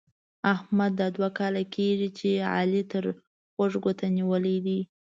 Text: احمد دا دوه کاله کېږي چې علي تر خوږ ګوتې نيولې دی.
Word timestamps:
احمد 0.53 0.91
دا 0.99 1.07
دوه 1.15 1.29
کاله 1.37 1.63
کېږي 1.75 2.09
چې 2.17 2.29
علي 2.55 2.81
تر 2.91 3.03
خوږ 3.53 3.71
ګوتې 3.83 4.07
نيولې 4.17 4.57
دی. 4.65 4.79